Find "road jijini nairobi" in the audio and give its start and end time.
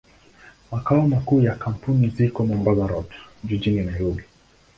2.87-4.23